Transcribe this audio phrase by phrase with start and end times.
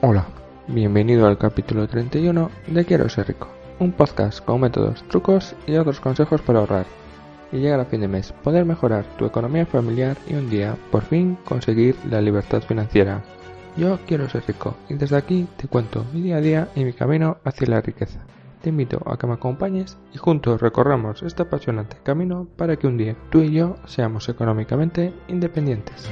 [0.00, 0.28] Hola,
[0.68, 3.48] bienvenido al capítulo 31 de Quiero ser rico,
[3.80, 6.86] un podcast con métodos, trucos y otros consejos para ahorrar
[7.50, 11.02] y llegar a fin de mes, poder mejorar tu economía familiar y un día, por
[11.02, 13.24] fin, conseguir la libertad financiera.
[13.76, 16.92] Yo quiero ser rico y desde aquí te cuento mi día a día y mi
[16.92, 18.20] camino hacia la riqueza.
[18.62, 22.98] Te invito a que me acompañes y juntos recorramos este apasionante camino para que un
[22.98, 26.08] día tú y yo seamos económicamente independientes.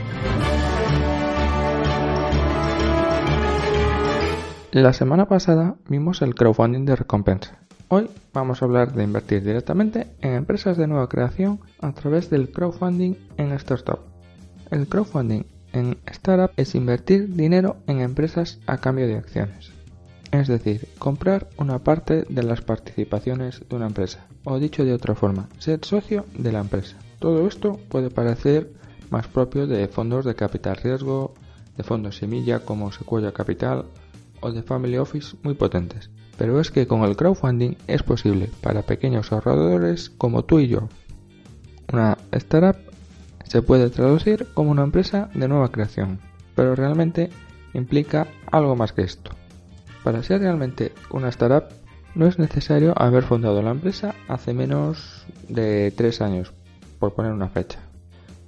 [4.72, 10.08] La semana pasada vimos el crowdfunding de recompensa Hoy vamos a hablar de invertir directamente
[10.20, 14.00] en empresas de nueva creación a través del crowdfunding en startup.
[14.72, 19.70] El crowdfunding en startup es invertir dinero en empresas a cambio de acciones.
[20.32, 24.26] Es decir, comprar una parte de las participaciones de una empresa.
[24.42, 26.96] O dicho de otra forma, ser socio de la empresa.
[27.20, 28.72] Todo esto puede parecer
[29.10, 31.34] más propio de fondos de capital riesgo,
[31.76, 33.84] de fondos semilla como Sequoia Capital
[34.40, 36.10] o de Family Office muy potentes.
[36.38, 40.88] Pero es que con el crowdfunding es posible para pequeños ahorradores como tú y yo.
[41.92, 42.76] Una startup
[43.44, 46.18] se puede traducir como una empresa de nueva creación,
[46.54, 47.30] pero realmente
[47.74, 49.30] implica algo más que esto.
[50.02, 51.64] Para ser realmente una startup
[52.14, 56.52] no es necesario haber fundado la empresa hace menos de 3 años,
[56.98, 57.78] por poner una fecha,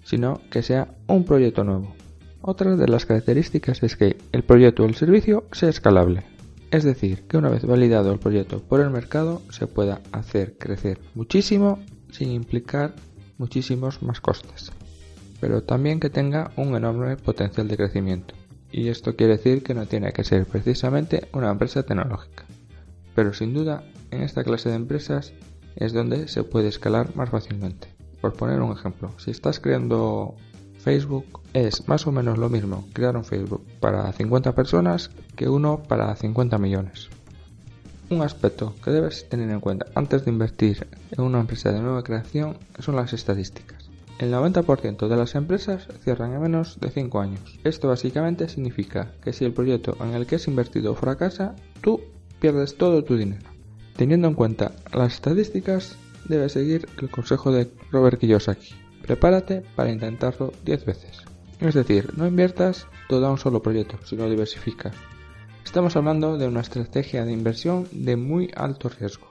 [0.04, 1.94] sino que sea un proyecto nuevo.
[2.40, 6.24] Otra de las características es que el proyecto o el servicio sea escalable.
[6.70, 11.00] Es decir, que una vez validado el proyecto por el mercado se pueda hacer crecer
[11.14, 11.78] muchísimo
[12.10, 12.94] sin implicar
[13.38, 14.70] muchísimos más costes.
[15.40, 18.34] Pero también que tenga un enorme potencial de crecimiento.
[18.70, 22.44] Y esto quiere decir que no tiene que ser precisamente una empresa tecnológica.
[23.14, 25.32] Pero sin duda, en esta clase de empresas
[25.76, 27.88] es donde se puede escalar más fácilmente.
[28.20, 30.34] Por poner un ejemplo, si estás creando
[30.88, 35.82] Facebook es más o menos lo mismo crear un Facebook para 50 personas que uno
[35.82, 37.10] para 50 millones.
[38.08, 42.02] Un aspecto que debes tener en cuenta antes de invertir en una empresa de nueva
[42.02, 43.90] creación son las estadísticas.
[44.18, 47.58] El 90% de las empresas cierran en menos de 5 años.
[47.64, 52.00] Esto básicamente significa que si el proyecto en el que has invertido fracasa, tú
[52.40, 53.46] pierdes todo tu dinero.
[53.94, 55.98] Teniendo en cuenta las estadísticas,
[56.30, 58.87] debes seguir el consejo de Robert Kiyosaki.
[59.02, 61.22] Prepárate para intentarlo 10 veces.
[61.60, 64.92] Es decir, no inviertas todo a un solo proyecto, sino diversifica.
[65.64, 69.28] Estamos hablando de una estrategia de inversión de muy alto riesgo.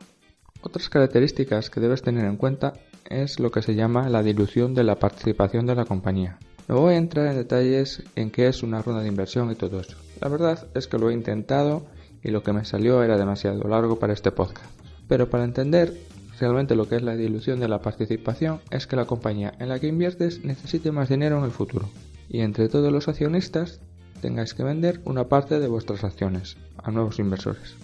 [0.61, 2.73] Otras características que debes tener en cuenta
[3.09, 6.37] es lo que se llama la dilución de la participación de la compañía.
[6.67, 9.79] No voy a entrar en detalles en qué es una ronda de inversión y todo
[9.79, 9.97] eso.
[10.19, 11.85] La verdad es que lo he intentado
[12.21, 14.69] y lo que me salió era demasiado largo para este podcast.
[15.07, 15.93] Pero para entender
[16.39, 19.79] Realmente lo que es la dilución de la participación es que la compañía en la
[19.79, 21.89] que inviertes necesite más dinero en el futuro
[22.29, 23.79] y entre todos los accionistas
[24.21, 27.75] tengáis que vender una parte de vuestras acciones a nuevos inversores.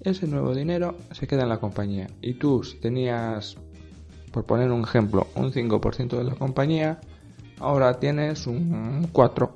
[0.00, 3.56] Ese nuevo dinero se queda en la compañía y tú tenías,
[4.32, 7.00] por poner un ejemplo, un 5% de la compañía,
[7.58, 9.50] ahora tienes un 4%.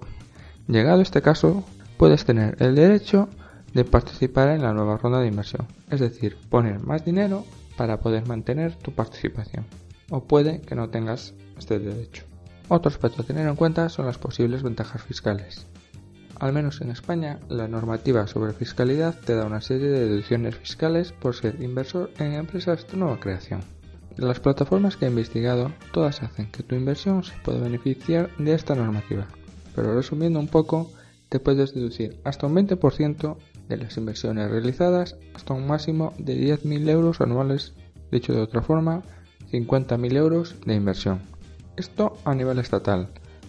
[0.68, 1.64] Llegado este caso,
[1.96, 3.28] puedes tener el derecho
[3.74, 7.44] de participar en la nueva ronda de inversión, es decir, poner más dinero
[7.76, 9.64] para poder mantener tu participación.
[10.10, 12.24] O puede que no tengas este derecho.
[12.68, 15.66] Otro aspecto a tener en cuenta son las posibles ventajas fiscales.
[16.38, 21.12] Al menos en España, la normativa sobre fiscalidad te da una serie de deducciones fiscales
[21.12, 23.60] por ser inversor en empresas de nueva creación.
[24.16, 28.54] De las plataformas que he investigado, todas hacen que tu inversión se pueda beneficiar de
[28.54, 29.26] esta normativa.
[29.74, 30.90] Pero resumiendo un poco,
[31.32, 33.36] te puedes deducir hasta un 20%
[33.66, 37.72] de las inversiones realizadas hasta un máximo de 10.000 euros anuales,
[38.10, 39.02] dicho de otra forma,
[39.50, 41.22] 50.000 euros de inversión.
[41.78, 43.08] Esto a nivel estatal.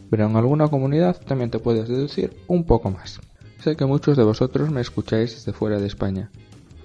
[0.10, 3.20] pero en alguna comunidad también te puedes deducir un poco más.
[3.62, 6.30] Sé que muchos de vosotros me escucháis desde fuera de España,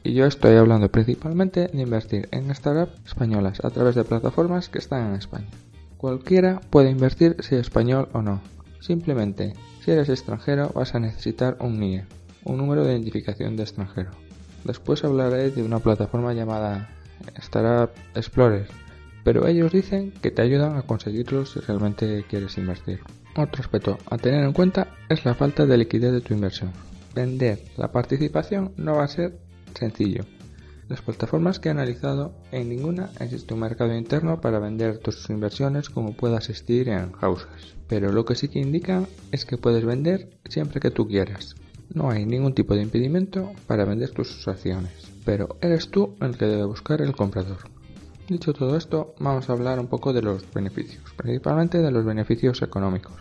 [0.02, 4.78] y yo estoy hablando principalmente de invertir en startups españolas a través de plataformas que
[4.78, 5.48] están en España.
[5.96, 8.40] Cualquiera puede invertir si es español o no.
[8.80, 9.52] Simplemente,
[9.88, 12.04] si eres extranjero vas a necesitar un NIE,
[12.44, 14.10] un número de identificación de extranjero.
[14.64, 16.90] Después hablaré de una plataforma llamada
[17.36, 18.66] Startup Explorer,
[19.24, 23.00] pero ellos dicen que te ayudan a conseguirlo si realmente quieres invertir.
[23.34, 26.70] Otro aspecto a tener en cuenta es la falta de liquidez de tu inversión.
[27.14, 29.38] Vender la participación no va a ser
[29.72, 30.22] sencillo.
[30.88, 35.90] Las plataformas que he analizado, en ninguna existe un mercado interno para vender tus inversiones
[35.90, 37.76] como puede existir en houses.
[37.88, 41.56] Pero lo que sí que indican es que puedes vender siempre que tú quieras.
[41.92, 44.92] No hay ningún tipo de impedimento para vender tus acciones,
[45.26, 47.58] pero eres tú el que debe buscar el comprador.
[48.26, 52.62] Dicho todo esto, vamos a hablar un poco de los beneficios, principalmente de los beneficios
[52.62, 53.12] económicos.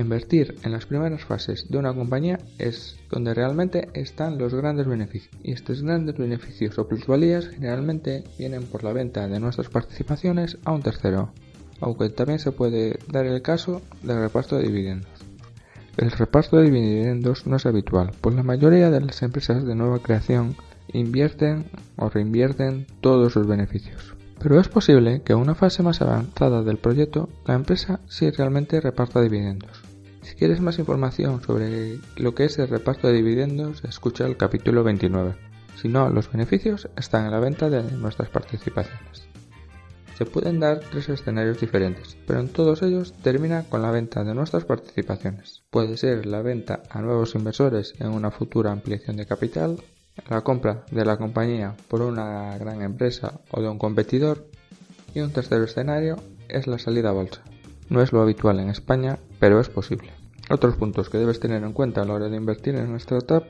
[0.00, 5.36] Invertir en las primeras fases de una compañía es donde realmente están los grandes beneficios.
[5.42, 10.72] Y estos grandes beneficios o plusvalías generalmente vienen por la venta de nuestras participaciones a
[10.72, 11.34] un tercero,
[11.82, 15.10] aunque también se puede dar el caso del reparto de dividendos.
[15.98, 19.98] El reparto de dividendos no es habitual, pues la mayoría de las empresas de nueva
[19.98, 20.56] creación
[20.94, 24.14] invierten o reinvierten todos sus beneficios.
[24.38, 28.80] Pero es posible que en una fase más avanzada del proyecto la empresa sí realmente
[28.80, 29.89] reparta dividendos.
[30.22, 34.84] Si quieres más información sobre lo que es el reparto de dividendos, escucha el capítulo
[34.84, 35.34] 29.
[35.76, 39.30] Si no, los beneficios están en la venta de nuestras participaciones.
[40.18, 44.34] Se pueden dar tres escenarios diferentes, pero en todos ellos termina con la venta de
[44.34, 45.62] nuestras participaciones.
[45.70, 49.78] Puede ser la venta a nuevos inversores en una futura ampliación de capital,
[50.28, 54.46] la compra de la compañía por una gran empresa o de un competidor
[55.14, 56.16] y un tercer escenario
[56.48, 57.42] es la salida a bolsa.
[57.90, 60.12] No es lo habitual en España, pero es posible.
[60.48, 63.44] Otros puntos que debes tener en cuenta a la hora de invertir en una startup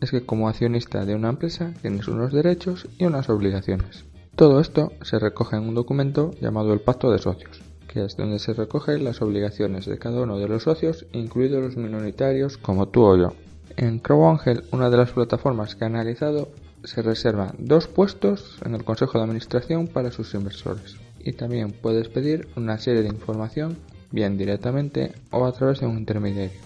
[0.00, 4.04] es que como accionista de una empresa tienes unos derechos y unas obligaciones.
[4.34, 8.38] Todo esto se recoge en un documento llamado el Pacto de Socios, que es donde
[8.38, 13.02] se recogen las obligaciones de cada uno de los socios, incluidos los minoritarios como tú
[13.02, 13.32] o yo.
[13.78, 16.50] En CrowAngel, una de las plataformas que ha analizado,
[16.84, 20.96] se reserva dos puestos en el Consejo de Administración para sus inversores.
[21.18, 23.76] Y también puedes pedir una serie de información,
[24.10, 26.60] bien directamente o a través de un intermediario.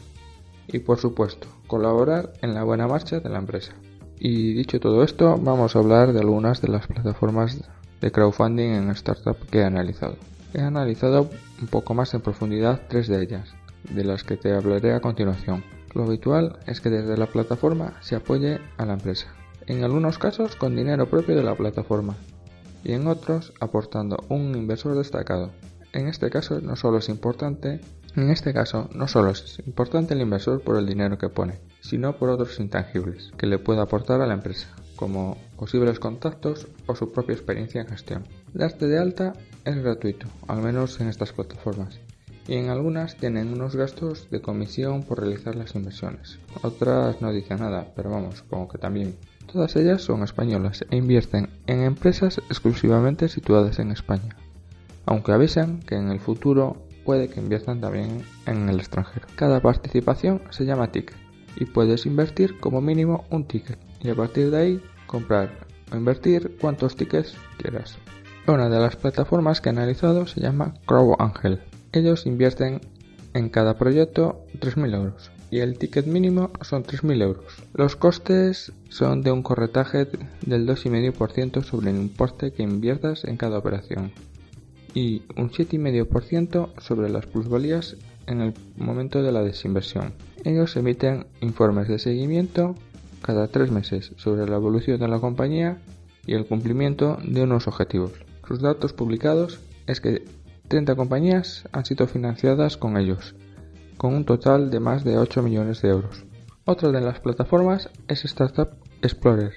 [0.69, 3.73] Y por supuesto, colaborar en la buena marcha de la empresa.
[4.19, 7.58] Y dicho todo esto, vamos a hablar de algunas de las plataformas
[8.00, 10.17] de crowdfunding en startup que he analizado.
[10.52, 11.31] He analizado
[11.61, 13.55] un poco más en profundidad tres de ellas,
[13.94, 15.64] de las que te hablaré a continuación.
[15.94, 19.26] Lo habitual es que desde la plataforma se apoye a la empresa,
[19.67, 22.17] en algunos casos con dinero propio de la plataforma
[22.85, 25.50] y en otros aportando un inversor destacado.
[25.93, 27.81] En este caso no solo es importante
[28.17, 32.17] en este caso, no solo es importante el inversor por el dinero que pone, sino
[32.17, 34.67] por otros intangibles que le puede aportar a la empresa,
[34.97, 38.25] como posibles contactos o su propia experiencia en gestión.
[38.53, 39.35] Darte de alta
[39.65, 42.00] es gratuito, al menos en estas plataformas,
[42.49, 46.41] y en algunas tienen unos gastos de comisión por realizar las inversiones.
[46.62, 49.15] Otras no dicen nada, pero vamos, supongo que también.
[49.52, 54.37] Todas ellas son españolas e invierten en empresas exclusivamente situadas en España,
[55.06, 59.26] aunque avisan que en el futuro puede que inviertan también en el extranjero.
[59.35, 61.17] Cada participación se llama ticket
[61.56, 65.50] y puedes invertir como mínimo un ticket y a partir de ahí comprar
[65.92, 67.99] o invertir cuantos tickets quieras.
[68.47, 70.75] Una de las plataformas que he analizado se llama
[71.19, 71.61] Angel.
[71.90, 72.80] Ellos invierten
[73.35, 77.62] en cada proyecto 3.000 euros y el ticket mínimo son 3.000 euros.
[77.75, 80.07] Los costes son de un corretaje
[80.47, 84.12] del 2,5% sobre el importe que inviertas en cada operación
[84.95, 90.14] y un 7,5% sobre las plusvalías en el momento de la desinversión.
[90.45, 92.75] Ellos emiten informes de seguimiento
[93.23, 95.78] cada tres meses sobre la evolución de la compañía
[96.26, 98.12] y el cumplimiento de unos objetivos.
[98.47, 100.25] Sus datos publicados es que
[100.69, 103.35] 30 compañías han sido financiadas con ellos,
[104.00, 106.25] con un total de más de 8 millones de euros.
[106.64, 108.71] Otra de las plataformas es Startup
[109.02, 109.52] Explorer,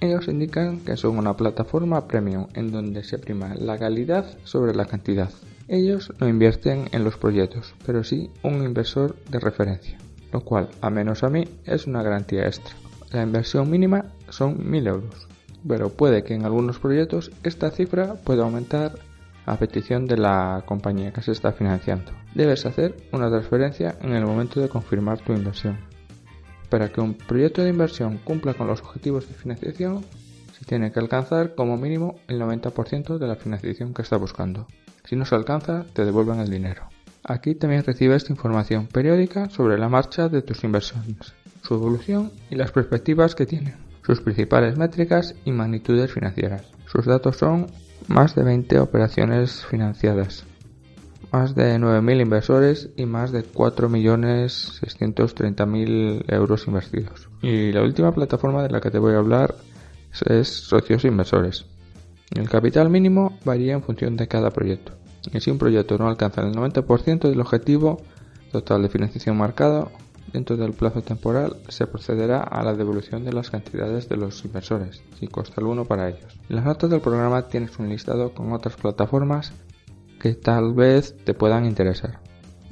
[0.00, 4.84] ellos indican que son una plataforma premium en donde se prima la calidad sobre la
[4.84, 5.30] cantidad.
[5.66, 9.98] Ellos no invierten en los proyectos, pero sí un inversor de referencia,
[10.32, 12.76] lo cual, a menos a mí, es una garantía extra.
[13.10, 15.28] La inversión mínima son 1000 euros,
[15.66, 18.92] pero puede que en algunos proyectos esta cifra pueda aumentar
[19.48, 22.12] a petición de la compañía que se está financiando.
[22.34, 25.78] Debes hacer una transferencia en el momento de confirmar tu inversión.
[26.68, 30.04] Para que un proyecto de inversión cumpla con los objetivos de financiación,
[30.58, 34.66] se tiene que alcanzar como mínimo el 90% de la financiación que está buscando.
[35.04, 36.88] Si no se alcanza, te devuelven el dinero.
[37.24, 42.72] Aquí también recibes información periódica sobre la marcha de tus inversiones, su evolución y las
[42.72, 46.66] perspectivas que tienen, sus principales métricas y magnitudes financieras.
[46.86, 47.66] Sus datos son
[48.08, 50.44] más de 20 operaciones financiadas,
[51.30, 57.28] más de 9.000 inversores y más de 4.630.000 euros invertidos.
[57.42, 59.54] Y la última plataforma de la que te voy a hablar
[60.26, 61.66] es Socios Inversores.
[62.34, 64.92] El capital mínimo varía en función de cada proyecto.
[65.32, 68.00] Y si un proyecto no alcanza el 90% del objetivo
[68.50, 69.92] total de financiación marcado,
[70.32, 75.02] dentro del plazo temporal se procederá a la devolución de las cantidades de los inversores,
[75.18, 76.38] sin coste alguno para ellos.
[76.48, 79.52] En las notas del programa tienes un listado con otras plataformas
[80.20, 82.20] que tal vez te puedan interesar.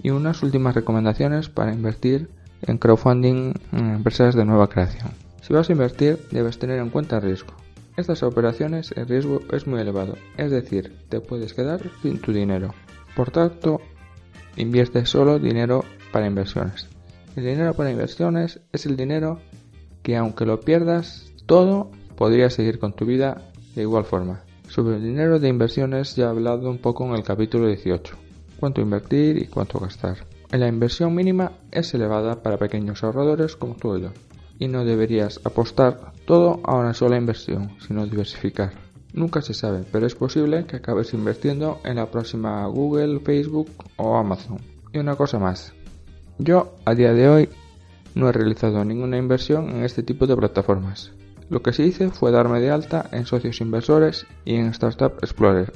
[0.02, 2.28] Y unas últimas recomendaciones para invertir
[2.62, 5.10] en crowdfunding en empresas de nueva creación.
[5.42, 7.54] Si vas a invertir, debes tener en cuenta el riesgo.
[7.96, 12.74] Estas operaciones el riesgo es muy elevado, es decir, te puedes quedar sin tu dinero.
[13.14, 13.80] Por tanto,
[14.56, 16.88] invierte solo dinero para inversiones.
[17.36, 19.40] El dinero para inversiones es el dinero
[20.02, 23.42] que aunque lo pierdas todo, podrías seguir con tu vida
[23.74, 24.40] de igual forma.
[24.68, 28.16] Sobre el dinero de inversiones ya he hablado un poco en el capítulo 18.
[28.58, 30.26] Cuánto invertir y cuánto gastar.
[30.50, 34.12] La inversión mínima es elevada para pequeños ahorradores como tú y yo.
[34.58, 38.72] Y no deberías apostar todo a una sola inversión, sino diversificar.
[39.12, 44.16] Nunca se sabe, pero es posible que acabes invirtiendo en la próxima Google, Facebook o
[44.16, 44.56] Amazon.
[44.94, 45.75] Y una cosa más.
[46.38, 47.48] Yo, a día de hoy,
[48.14, 51.12] no he realizado ninguna inversión en este tipo de plataformas.
[51.48, 55.72] Lo que sí hice fue darme de alta en socios inversores y en Startup Explorer.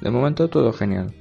[0.00, 1.12] De momento todo genial.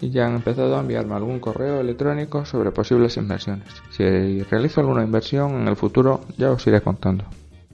[0.00, 3.68] Y ya han empezado a enviarme algún correo electrónico sobre posibles inversiones.
[3.90, 7.24] Si realizo alguna inversión en el futuro ya os iré contando.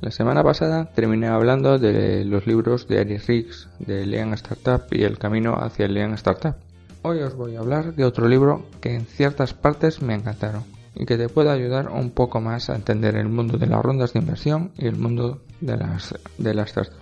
[0.01, 5.03] La semana pasada terminé hablando de los libros de Eric Riggs, de Lean Startup y
[5.03, 6.57] El Camino hacia el Lean Startup.
[7.05, 10.63] Hoy os voy a hablar de otro libro que en ciertas partes me encantaron
[10.95, 14.13] y que te puede ayudar un poco más a entender el mundo de las rondas
[14.13, 16.97] de inversión y el mundo de las, startups.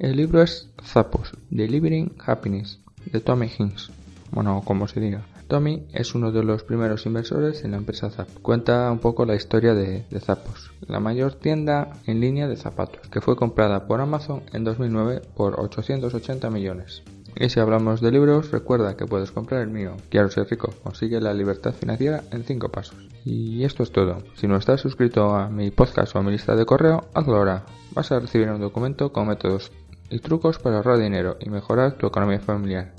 [0.00, 3.92] El libro es Zappos, Delivering Happiness, de Tommy Hinks.
[4.32, 5.24] Bueno, como se diga.
[5.46, 8.28] Tommy es uno de los primeros inversores en la empresa Zapp.
[8.42, 13.08] Cuenta un poco la historia de, de Zappos, la mayor tienda en línea de zapatos,
[13.08, 17.04] que fue comprada por Amazon en 2009 por 880 millones.
[17.36, 19.96] Y si hablamos de libros, recuerda que puedes comprar el mío.
[20.08, 20.72] Quiero ser rico.
[20.82, 23.08] Consigue la libertad financiera en 5 pasos.
[23.24, 24.18] Y esto es todo.
[24.34, 27.64] Si no estás suscrito a mi podcast o a mi lista de correo, hazlo ahora.
[27.94, 29.70] Vas a recibir un documento con métodos
[30.10, 32.92] y trucos para ahorrar dinero y mejorar tu economía familiar.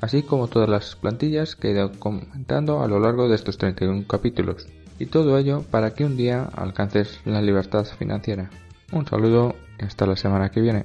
[0.00, 4.06] Así como todas las plantillas que he ido comentando a lo largo de estos 31
[4.06, 4.68] capítulos.
[4.98, 8.50] Y todo ello para que un día alcances la libertad financiera.
[8.92, 10.84] Un saludo y hasta la semana que viene.